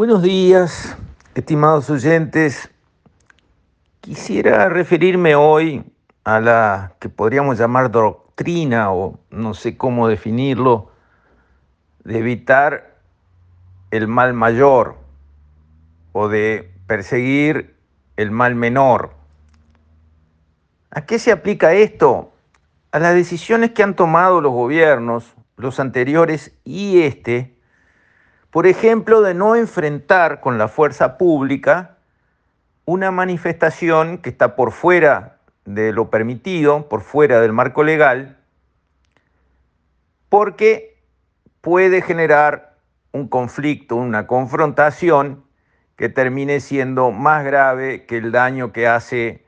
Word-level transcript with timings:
Buenos 0.00 0.22
días, 0.22 0.96
estimados 1.34 1.90
oyentes. 1.90 2.70
Quisiera 4.00 4.70
referirme 4.70 5.34
hoy 5.34 5.84
a 6.24 6.40
la 6.40 6.94
que 6.98 7.10
podríamos 7.10 7.58
llamar 7.58 7.90
doctrina 7.90 8.94
o 8.94 9.20
no 9.28 9.52
sé 9.52 9.76
cómo 9.76 10.08
definirlo, 10.08 10.90
de 12.02 12.18
evitar 12.18 12.96
el 13.90 14.08
mal 14.08 14.32
mayor 14.32 14.96
o 16.12 16.28
de 16.28 16.72
perseguir 16.86 17.76
el 18.16 18.30
mal 18.30 18.54
menor. 18.54 19.12
¿A 20.90 21.04
qué 21.04 21.18
se 21.18 21.30
aplica 21.30 21.74
esto? 21.74 22.32
A 22.90 23.00
las 23.00 23.14
decisiones 23.14 23.72
que 23.72 23.82
han 23.82 23.96
tomado 23.96 24.40
los 24.40 24.52
gobiernos, 24.52 25.34
los 25.58 25.78
anteriores 25.78 26.58
y 26.64 27.02
este, 27.02 27.59
por 28.50 28.66
ejemplo, 28.66 29.20
de 29.22 29.34
no 29.34 29.54
enfrentar 29.54 30.40
con 30.40 30.58
la 30.58 30.68
fuerza 30.68 31.16
pública 31.18 31.96
una 32.84 33.10
manifestación 33.10 34.18
que 34.18 34.30
está 34.30 34.56
por 34.56 34.72
fuera 34.72 35.36
de 35.64 35.92
lo 35.92 36.10
permitido, 36.10 36.88
por 36.88 37.02
fuera 37.02 37.40
del 37.40 37.52
marco 37.52 37.84
legal, 37.84 38.38
porque 40.28 40.98
puede 41.60 42.02
generar 42.02 42.76
un 43.12 43.28
conflicto, 43.28 43.96
una 43.96 44.26
confrontación 44.26 45.44
que 45.96 46.08
termine 46.08 46.60
siendo 46.60 47.10
más 47.12 47.44
grave 47.44 48.06
que 48.06 48.16
el 48.16 48.32
daño 48.32 48.72
que 48.72 48.88
hace, 48.88 49.44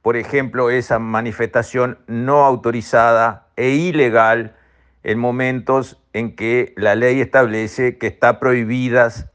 por 0.00 0.16
ejemplo, 0.16 0.70
esa 0.70 0.98
manifestación 0.98 1.98
no 2.06 2.44
autorizada 2.44 3.48
e 3.56 3.70
ilegal 3.70 4.56
en 5.04 5.18
momentos 5.18 6.01
en 6.12 6.36
que 6.36 6.74
la 6.76 6.94
ley 6.94 7.20
establece 7.20 7.98
que 7.98 8.06
están 8.08 8.38
prohibidas 8.38 9.26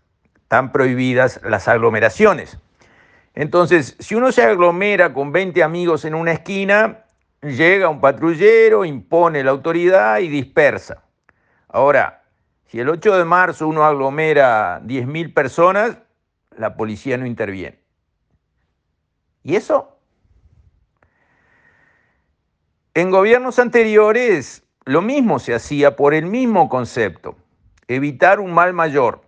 las 0.49 1.68
aglomeraciones. 1.68 2.60
Entonces, 3.34 3.96
si 3.99 4.15
uno 4.15 4.32
se 4.32 4.43
aglomera 4.43 5.13
con 5.13 5.32
20 5.32 5.63
amigos 5.63 6.05
en 6.05 6.16
una 6.16 6.32
esquina, 6.32 7.05
llega 7.41 7.90
un 7.90 8.01
patrullero, 8.01 8.85
impone 8.85 9.43
la 9.43 9.51
autoridad 9.51 10.20
y 10.20 10.27
dispersa. 10.27 11.04
Ahora, 11.68 12.24
si 12.66 12.79
el 12.79 12.90
8 12.90 13.18
de 13.18 13.26
marzo 13.26 13.68
uno 13.68 13.84
aglomera 13.84 14.82
10.000 14.82 15.34
personas, 15.34 15.98
la 16.57 16.76
policía 16.76 17.18
no 17.18 17.26
interviene. 17.26 17.79
¿Y 19.44 19.55
eso? 19.55 19.99
En 22.94 23.12
gobiernos 23.12 23.60
anteriores 23.60 24.66
lo 24.88 25.02
mismo 25.02 25.38
se 25.40 25.54
hacía 25.54 25.98
por 25.98 26.13
el 26.13 26.26
mismo 26.26 26.70
concepto, 26.70 27.35
evitar 27.90 28.40
un 28.40 28.54
mal 28.54 28.74
mayor. 28.74 29.21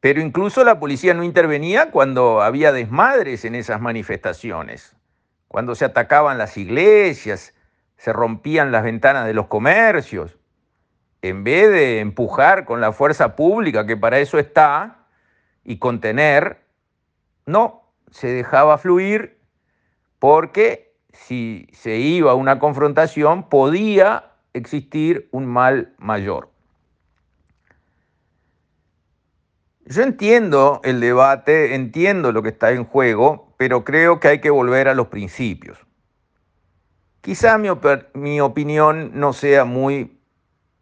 Pero 0.00 0.20
incluso 0.20 0.62
la 0.62 0.78
policía 0.78 1.14
no 1.14 1.24
intervenía 1.24 1.90
cuando 1.90 2.42
había 2.42 2.70
desmadres 2.70 3.46
en 3.46 3.54
esas 3.54 3.80
manifestaciones, 3.80 4.94
cuando 5.48 5.74
se 5.74 5.86
atacaban 5.86 6.36
las 6.36 6.58
iglesias, 6.58 7.54
se 7.96 8.12
rompían 8.12 8.72
las 8.72 8.84
ventanas 8.84 9.24
de 9.26 9.32
los 9.32 9.46
comercios. 9.46 10.36
En 11.22 11.42
vez 11.42 11.70
de 11.70 12.00
empujar 12.00 12.66
con 12.66 12.82
la 12.82 12.92
fuerza 12.92 13.34
pública, 13.34 13.86
que 13.86 13.96
para 13.96 14.18
eso 14.18 14.38
está, 14.38 15.06
y 15.64 15.78
contener, 15.78 16.60
no, 17.46 17.90
se 18.10 18.26
dejaba 18.28 18.76
fluir 18.76 19.40
porque 20.18 20.93
si 21.14 21.68
se 21.72 21.96
iba 21.96 22.32
a 22.32 22.34
una 22.34 22.58
confrontación, 22.58 23.48
podía 23.48 24.32
existir 24.52 25.28
un 25.32 25.46
mal 25.46 25.94
mayor. 25.98 26.50
Yo 29.86 30.02
entiendo 30.02 30.80
el 30.82 31.00
debate, 31.00 31.74
entiendo 31.74 32.32
lo 32.32 32.42
que 32.42 32.48
está 32.50 32.70
en 32.72 32.84
juego, 32.84 33.54
pero 33.58 33.84
creo 33.84 34.18
que 34.18 34.28
hay 34.28 34.40
que 34.40 34.50
volver 34.50 34.88
a 34.88 34.94
los 34.94 35.08
principios. 35.08 35.78
Quizá 37.20 37.58
mi, 37.58 38.40
opinión 38.40 39.12
no 39.14 39.32
sea 39.32 39.64
muy 39.64 40.18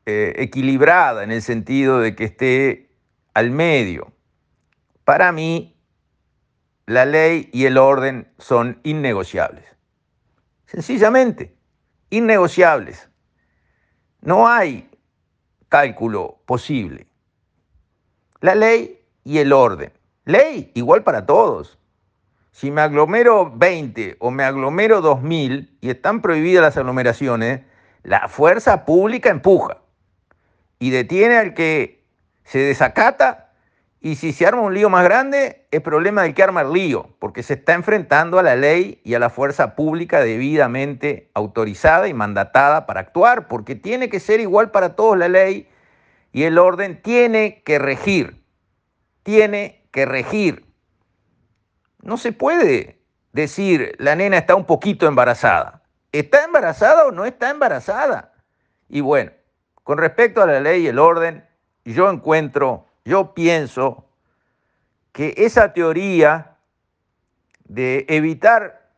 eh, 0.06 0.34
equilibrada 0.38 1.24
en 1.24 1.30
el 1.30 1.42
sentido 1.42 2.00
de 2.00 2.14
que 2.14 2.24
esté 2.24 2.90
al 3.34 3.50
medio. 3.50 4.12
Para 5.04 5.32
mí, 5.32 5.76
la 6.86 7.04
ley 7.04 7.48
y 7.52 7.66
el 7.66 7.78
orden 7.78 8.28
son 8.38 8.80
innegociables. 8.82 9.64
Sencillamente, 10.72 11.54
innegociables. 12.08 13.10
No 14.22 14.48
hay 14.48 14.88
cálculo 15.68 16.38
posible. 16.46 17.06
La 18.40 18.54
ley 18.54 19.04
y 19.22 19.36
el 19.38 19.52
orden. 19.52 19.92
Ley 20.24 20.72
igual 20.72 21.02
para 21.02 21.26
todos. 21.26 21.78
Si 22.52 22.70
me 22.70 22.80
aglomero 22.80 23.52
20 23.54 24.16
o 24.18 24.30
me 24.30 24.44
aglomero 24.44 25.02
2000 25.02 25.76
y 25.82 25.90
están 25.90 26.22
prohibidas 26.22 26.62
las 26.62 26.76
aglomeraciones, 26.78 27.60
la 28.02 28.28
fuerza 28.28 28.86
pública 28.86 29.28
empuja 29.28 29.76
y 30.78 30.88
detiene 30.88 31.36
al 31.36 31.52
que 31.52 32.02
se 32.44 32.60
desacata 32.60 33.41
y 34.04 34.16
si 34.16 34.32
se 34.32 34.44
arma 34.46 34.62
un 34.62 34.74
lío 34.74 34.90
más 34.90 35.04
grande, 35.04 35.64
es 35.70 35.80
problema 35.80 36.22
del 36.22 36.34
que 36.34 36.42
arma 36.42 36.62
el 36.62 36.72
lío, 36.72 37.14
porque 37.20 37.44
se 37.44 37.54
está 37.54 37.74
enfrentando 37.74 38.40
a 38.40 38.42
la 38.42 38.56
ley 38.56 39.00
y 39.04 39.14
a 39.14 39.20
la 39.20 39.30
fuerza 39.30 39.76
pública 39.76 40.20
debidamente 40.20 41.30
autorizada 41.34 42.08
y 42.08 42.12
mandatada 42.12 42.84
para 42.84 42.98
actuar, 42.98 43.46
porque 43.46 43.76
tiene 43.76 44.08
que 44.08 44.18
ser 44.18 44.40
igual 44.40 44.72
para 44.72 44.96
todos 44.96 45.16
la 45.16 45.28
ley 45.28 45.68
y 46.32 46.42
el 46.42 46.58
orden 46.58 47.00
tiene 47.00 47.62
que 47.64 47.78
regir, 47.78 48.44
tiene 49.22 49.86
que 49.92 50.04
regir. 50.04 50.66
No 52.02 52.16
se 52.16 52.32
puede 52.32 52.98
decir 53.32 53.94
la 53.98 54.16
nena 54.16 54.38
está 54.38 54.56
un 54.56 54.64
poquito 54.64 55.06
embarazada. 55.06 55.84
¿Está 56.10 56.42
embarazada 56.42 57.06
o 57.06 57.12
no 57.12 57.24
está 57.24 57.50
embarazada? 57.50 58.32
Y 58.88 59.00
bueno, 59.00 59.30
con 59.84 59.98
respecto 59.98 60.42
a 60.42 60.46
la 60.46 60.58
ley 60.58 60.82
y 60.82 60.88
el 60.88 60.98
orden, 60.98 61.46
yo 61.84 62.10
encuentro 62.10 62.88
yo 63.04 63.34
pienso 63.34 64.04
que 65.12 65.34
esa 65.36 65.72
teoría 65.72 66.56
de 67.64 68.06
evitar 68.08 68.90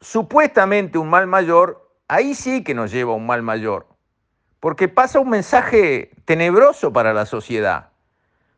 supuestamente 0.00 0.98
un 0.98 1.10
mal 1.10 1.26
mayor, 1.26 1.90
ahí 2.08 2.34
sí 2.34 2.62
que 2.62 2.74
nos 2.74 2.90
lleva 2.90 3.12
a 3.12 3.16
un 3.16 3.26
mal 3.26 3.42
mayor, 3.42 3.86
porque 4.60 4.88
pasa 4.88 5.20
un 5.20 5.30
mensaje 5.30 6.10
tenebroso 6.24 6.92
para 6.92 7.12
la 7.12 7.26
sociedad. 7.26 7.90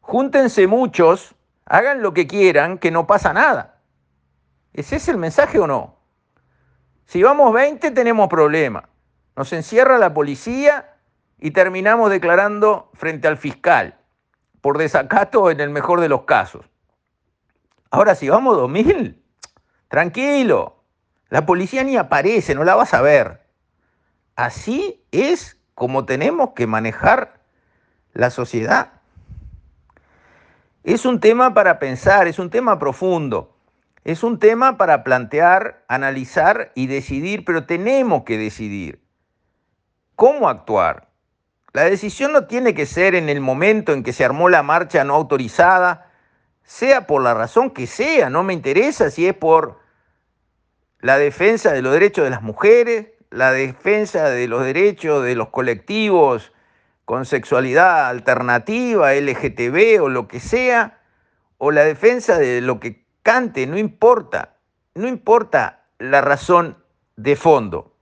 Júntense 0.01 0.67
muchos, 0.67 1.35
hagan 1.65 2.03
lo 2.03 2.13
que 2.13 2.27
quieran, 2.27 2.79
que 2.79 2.91
no 2.91 3.07
pasa 3.07 3.33
nada. 3.33 3.79
¿Ese 4.73 4.97
es 4.97 5.09
el 5.09 5.17
mensaje 5.17 5.59
o 5.59 5.67
no? 5.67 5.97
Si 7.07 7.23
vamos 7.23 7.53
20 7.53 7.91
tenemos 7.91 8.29
problema. 8.29 8.89
Nos 9.37 9.53
encierra 9.53 9.99
la 9.99 10.13
policía 10.13 10.95
y 11.39 11.51
terminamos 11.51 12.11
declarando 12.11 12.91
frente 12.95 13.29
al 13.29 13.37
fiscal 13.37 13.99
por 14.63 14.79
desacato 14.79 15.51
en 15.51 15.61
el 15.61 15.69
mejor 15.69 16.01
de 16.01 16.09
los 16.09 16.23
casos. 16.23 16.65
Ahora, 17.91 18.15
si 18.15 18.31
vamos 18.31 18.57
2000, 18.57 19.23
tranquilo, 19.89 20.83
la 21.29 21.45
policía 21.45 21.85
ni 21.85 21.99
aparece, 21.99 22.55
no 22.55 22.65
la 22.65 22.75
vas 22.75 22.95
a 22.95 23.03
ver. 23.03 23.43
Así 24.37 25.05
es 25.11 25.59
como 25.75 26.07
tenemos 26.07 26.51
que 26.55 26.67
manejar 26.67 27.41
la 28.15 28.31
sociedad. 28.31 28.93
Es 30.85 31.05
un 31.05 31.21
tema 31.21 31.55
para 31.55 31.79
pensar, 31.79 32.27
es 32.29 32.39
un 32.39 32.51
tema 32.51 32.79
profundo, 32.79 33.57
es 34.05 34.23
un 34.23 34.39
tema 34.39 34.77
para 34.77 35.05
plantear, 35.05 35.85
analizar 35.89 36.73
y 36.75 36.87
decidir, 36.87 37.45
pero 37.45 37.67
tenemos 37.67 38.25
que 38.25 38.39
decidir 38.39 39.03
cómo 40.17 40.49
actuar. 40.49 41.12
La 41.73 41.85
decisión 41.85 42.33
no 42.33 42.47
tiene 42.47 42.75
que 42.75 42.85
ser 42.85 43.15
en 43.15 43.29
el 43.31 43.41
momento 43.41 43.93
en 43.93 44.03
que 44.03 44.13
se 44.13 44.25
armó 44.25 44.49
la 44.51 44.63
marcha 44.63 45.05
no 45.05 45.15
autorizada, 45.15 46.11
sea 46.65 47.07
por 47.07 47.23
la 47.23 47.33
razón 47.33 47.71
que 47.71 47.87
sea, 47.87 48.29
no 48.29 48.43
me 48.43 48.53
interesa 48.53 49.11
si 49.11 49.27
es 49.27 49.35
por 49.35 49.81
la 51.01 51.19
defensa 51.19 51.73
de 51.73 51.83
los 51.83 51.93
derechos 51.93 52.25
de 52.25 52.31
las 52.31 52.43
mujeres, 52.43 53.09
la 53.31 53.53
defensa 53.53 54.29
de 54.29 54.47
los 54.49 54.65
derechos 54.65 55.25
de 55.25 55.35
los 55.35 55.49
colectivos 55.49 56.53
con 57.07 57.25
sexualidad 57.25 58.09
alternativa, 58.09 59.15
LGTB 59.15 60.03
o 60.03 60.09
lo 60.09 60.29
que 60.29 60.41
sea, 60.41 61.01
o 61.57 61.71
la 61.71 61.85
defensa 61.85 62.39
de 62.39 62.61
lo 62.61 62.81
que 62.81 63.05
cante, 63.23 63.67
no 63.67 63.79
importa, 63.79 64.57
no 64.95 65.09
importa 65.09 65.85
la 65.99 66.21
razón 66.21 66.77
de 67.17 67.35
fondo. 67.35 67.97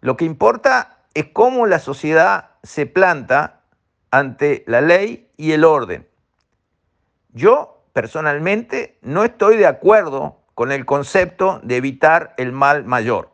Lo 0.00 0.16
que 0.16 0.24
importa 0.24 0.97
es 1.18 1.26
cómo 1.32 1.66
la 1.66 1.80
sociedad 1.80 2.50
se 2.62 2.86
planta 2.86 3.62
ante 4.12 4.62
la 4.68 4.80
ley 4.80 5.28
y 5.36 5.50
el 5.50 5.64
orden. 5.64 6.06
Yo 7.30 7.82
personalmente 7.92 8.98
no 9.02 9.24
estoy 9.24 9.56
de 9.56 9.66
acuerdo 9.66 10.38
con 10.54 10.70
el 10.70 10.86
concepto 10.86 11.58
de 11.64 11.76
evitar 11.76 12.34
el 12.36 12.52
mal 12.52 12.84
mayor. 12.84 13.32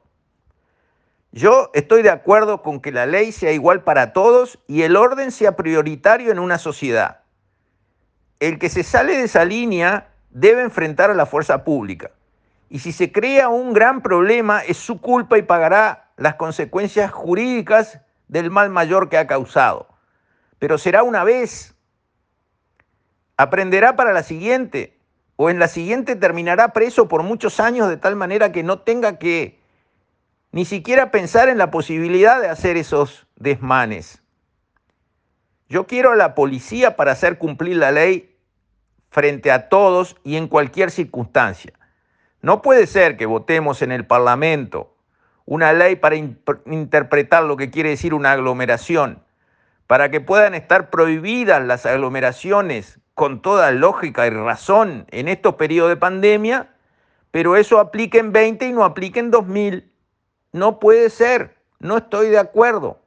Yo 1.31 1.71
estoy 1.75 2.01
de 2.01 2.09
acuerdo 2.09 2.63
con 2.63 2.81
que 2.81 2.91
la 2.91 3.05
ley 3.05 3.33
sea 3.33 3.53
igual 3.53 3.83
para 3.83 4.15
todos 4.15 4.59
y 4.67 4.83
el 4.83 4.97
orden 4.97 5.31
sea 5.31 5.55
prioritario 5.55 6.33
en 6.33 6.39
una 6.39 6.57
sociedad. 6.57 7.21
el 8.41 8.59
que 8.59 8.71
se 8.71 8.83
sale 8.83 9.17
de 9.17 9.25
esa 9.25 9.45
línea 9.45 10.09
debe 10.31 10.63
enfrentar 10.63 11.11
a 11.11 11.15
la 11.15 11.27
fuerza 11.27 11.65
pública. 11.65 12.11
Y 12.75 12.81
si 12.81 12.91
se 12.91 13.13
crea 13.13 13.51
un 13.51 13.73
gran 13.73 14.03
problema, 14.03 14.59
es 14.59 14.79
su 14.79 15.01
culpa 15.01 15.39
y 15.39 15.43
pagará 15.43 16.11
las 16.17 16.35
consecuencias 16.35 17.13
jurídicas 17.13 18.01
del 18.27 18.51
mal 18.51 18.69
mayor 18.69 19.09
que 19.09 19.17
ha 19.17 19.29
causado. 19.29 19.87
Pero 20.59 20.77
será 20.77 21.05
una 21.05 21.23
vez. 21.23 21.77
Aprenderá 23.37 23.95
para 23.95 24.13
la 24.13 24.25
siguiente. 24.25 24.99
O 25.37 25.51
en 25.51 25.61
la 25.61 25.69
siguiente 25.69 26.17
terminará 26.17 26.73
preso 26.73 27.07
por 27.07 27.23
muchos 27.23 27.61
años 27.61 27.89
de 27.89 27.97
tal 27.97 28.17
manera 28.17 28.51
que 28.51 28.65
no 28.65 28.81
tenga 28.81 29.21
que 29.21 29.61
ni 30.51 30.65
siquiera 30.65 31.13
pensar 31.13 31.49
en 31.49 31.59
la 31.59 31.71
posibilidad 31.71 32.41
de 32.41 32.49
hacer 32.49 32.77
esos 32.77 33.29
desmanes. 33.37 34.21
Yo 35.69 35.87
quiero 35.87 36.11
a 36.11 36.17
la 36.17 36.35
policía 36.35 36.97
para 36.97 37.13
hacer 37.13 37.39
cumplir 37.39 37.77
la 37.77 37.93
ley 37.93 38.37
frente 39.11 39.53
a 39.53 39.69
todos 39.69 40.17
y 40.25 40.35
en 40.35 40.49
cualquier 40.49 40.91
circunstancia. 40.91 41.73
No 42.45 42.61
puede 42.61 42.87
ser 42.87 43.17
que 43.17 43.25
votemos 43.25 43.81
en 43.81 43.91
el 43.91 44.07
Parlamento 44.07 44.95
una 45.47 45.73
ley 45.73 45.97
para 45.97 46.17
interpretar 46.17 47.43
lo 47.43 47.57
que 47.57 47.71
quiere 47.71 47.89
decir 47.89 48.13
una 48.13 48.33
aglomeración, 48.33 49.23
para 49.87 50.11
que 50.11 50.21
puedan 50.21 50.53
estar 50.53 50.91
prohibidas 50.91 51.65
las 51.65 51.87
aglomeraciones 51.87 53.01
con 53.15 53.41
toda 53.41 53.71
lógica 53.71 54.27
y 54.27 54.31
razón 54.31 55.07
en 55.11 55.29
estos 55.29 55.55
periodos 55.55 55.89
de 55.89 55.97
pandemia, 55.97 56.69
pero 57.31 57.57
eso 57.57 57.79
aplique 57.79 58.19
en 58.19 58.31
20 58.31 58.69
y 58.69 58.73
no 58.73 58.85
aplique 58.85 59.21
en 59.21 59.31
2000. 59.31 59.91
No 60.53 60.79
puede 60.81 61.09
ser, 61.09 61.57
no 61.79 61.97
estoy 61.97 62.29
de 62.29 62.41
acuerdo. 62.41 63.01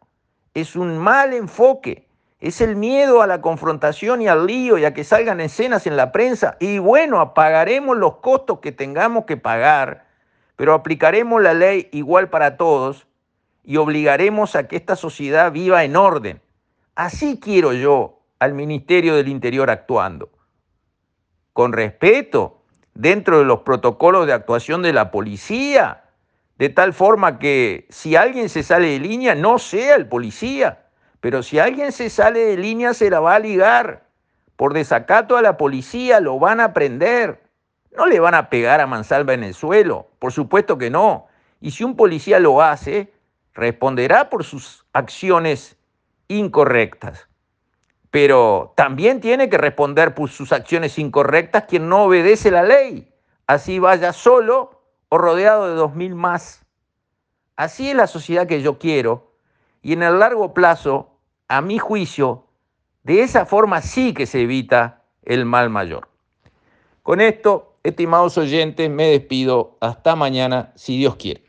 Es 0.55 0.75
un 0.75 0.97
mal 0.97 1.35
enfoque. 1.35 2.06
Es 2.39 2.61
el 2.61 2.75
miedo 2.75 3.21
a 3.23 3.27
la 3.27 3.41
confrontación 3.41 4.21
y 4.21 4.27
al 4.27 4.45
lío 4.45 4.77
y 4.77 4.85
a 4.85 4.93
que 4.93 5.03
salgan 5.03 5.41
escenas 5.41 5.87
en 5.87 5.97
la 5.97 6.11
prensa. 6.11 6.55
Y 6.59 6.77
bueno, 6.77 7.19
apagaremos 7.19 7.97
los 7.97 8.17
costos 8.17 8.59
que 8.59 8.71
tengamos 8.71 9.25
que 9.25 9.37
pagar, 9.37 10.05
pero 10.55 10.73
aplicaremos 10.73 11.41
la 11.41 11.55
ley 11.55 11.89
igual 11.91 12.29
para 12.29 12.57
todos 12.57 13.07
y 13.63 13.77
obligaremos 13.77 14.55
a 14.55 14.67
que 14.67 14.75
esta 14.75 14.95
sociedad 14.95 15.51
viva 15.51 15.83
en 15.83 15.95
orden. 15.95 16.41
Así 16.95 17.39
quiero 17.39 17.73
yo 17.73 18.21
al 18.39 18.53
Ministerio 18.53 19.15
del 19.15 19.29
Interior 19.29 19.69
actuando. 19.71 20.29
Con 21.53 21.73
respeto, 21.73 22.61
dentro 22.93 23.39
de 23.39 23.45
los 23.45 23.61
protocolos 23.61 24.27
de 24.27 24.33
actuación 24.33 24.83
de 24.83 24.93
la 24.93 25.09
policía, 25.09 26.03
de 26.57 26.69
tal 26.69 26.93
forma 26.93 27.39
que 27.39 27.87
si 27.89 28.15
alguien 28.15 28.49
se 28.49 28.61
sale 28.61 28.89
de 28.89 28.99
línea, 28.99 29.33
no 29.33 29.57
sea 29.57 29.95
el 29.95 30.07
policía, 30.07 30.86
pero 31.19 31.43
si 31.43 31.59
alguien 31.59 31.91
se 31.91 32.09
sale 32.09 32.39
de 32.39 32.57
línea, 32.57 32.93
se 32.93 33.09
la 33.09 33.19
va 33.19 33.35
a 33.35 33.39
ligar. 33.39 34.05
Por 34.55 34.73
desacato 34.73 35.37
a 35.37 35.41
la 35.41 35.57
policía 35.57 36.19
lo 36.19 36.39
van 36.39 36.59
a 36.59 36.73
prender. 36.73 37.43
No 37.95 38.05
le 38.05 38.19
van 38.19 38.35
a 38.35 38.49
pegar 38.49 38.79
a 38.79 38.87
mansalva 38.87 39.33
en 39.33 39.43
el 39.43 39.53
suelo, 39.53 40.07
por 40.19 40.31
supuesto 40.31 40.77
que 40.77 40.89
no. 40.89 41.27
Y 41.59 41.71
si 41.71 41.83
un 41.83 41.95
policía 41.95 42.39
lo 42.39 42.61
hace, 42.61 43.11
responderá 43.53 44.29
por 44.29 44.43
sus 44.43 44.85
acciones 44.93 45.77
incorrectas. 46.27 47.27
Pero 48.11 48.73
también 48.75 49.19
tiene 49.19 49.49
que 49.49 49.57
responder 49.57 50.13
por 50.13 50.29
sus 50.29 50.53
acciones 50.53 50.97
incorrectas 50.99 51.65
quien 51.67 51.89
no 51.89 52.03
obedece 52.03 52.51
la 52.51 52.63
ley. 52.63 53.11
Así 53.47 53.79
vaya 53.79 54.13
solo 54.13 54.81
o 55.09 55.17
rodeado 55.17 55.67
de 55.67 55.75
dos 55.75 55.95
mil 55.95 56.15
más. 56.15 56.65
Así 57.55 57.89
es 57.89 57.95
la 57.95 58.07
sociedad 58.07 58.45
que 58.45 58.61
yo 58.61 58.77
quiero 58.77 59.33
y 59.81 59.93
en 59.93 60.03
el 60.03 60.19
largo 60.19 60.53
plazo, 60.53 61.19
a 61.47 61.61
mi 61.61 61.79
juicio, 61.79 62.45
de 63.03 63.21
esa 63.21 63.45
forma 63.45 63.81
sí 63.81 64.13
que 64.13 64.25
se 64.25 64.41
evita 64.41 65.03
el 65.23 65.45
mal 65.45 65.69
mayor. 65.69 66.09
Con 67.03 67.21
esto, 67.21 67.77
estimados 67.83 68.37
oyentes, 68.37 68.89
me 68.89 69.07
despido. 69.07 69.77
Hasta 69.79 70.15
mañana, 70.15 70.73
si 70.75 70.97
Dios 70.97 71.15
quiere. 71.15 71.46